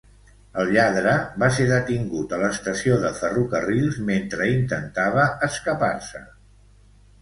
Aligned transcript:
El 0.61 0.69
lladre 0.77 1.11
va 1.43 1.49
ser 1.57 1.67
detingut 1.73 2.33
a 2.35 2.41
l'estació 2.45 2.97
de 3.05 3.13
Ferrocarrils 3.21 4.03
mentre 4.11 4.53
intentava 4.59 5.31
escapar-se. 5.53 6.29